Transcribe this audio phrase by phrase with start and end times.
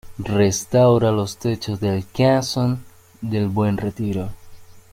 [0.17, 2.83] Restaura los techos del Casón
[3.21, 4.29] del Buen Retiro.